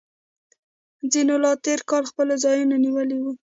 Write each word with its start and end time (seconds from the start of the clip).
ځینو 1.11 1.35
لا 1.43 1.51
تیر 1.63 1.79
کال 1.89 2.03
خپل 2.11 2.27
ځایونه 2.43 2.75
نیولي 2.85 3.17
وي 3.23 3.31